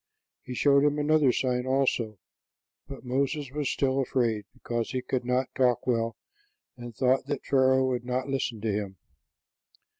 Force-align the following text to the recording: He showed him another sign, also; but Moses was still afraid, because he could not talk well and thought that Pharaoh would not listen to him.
He 0.41 0.55
showed 0.55 0.83
him 0.83 0.97
another 0.97 1.31
sign, 1.31 1.67
also; 1.67 2.17
but 2.87 3.05
Moses 3.05 3.51
was 3.51 3.69
still 3.69 3.99
afraid, 3.99 4.45
because 4.51 4.89
he 4.89 5.03
could 5.03 5.23
not 5.23 5.53
talk 5.53 5.85
well 5.85 6.17
and 6.75 6.95
thought 6.95 7.27
that 7.27 7.45
Pharaoh 7.45 7.85
would 7.85 8.03
not 8.03 8.27
listen 8.27 8.61
to 8.61 8.71
him. 8.71 8.97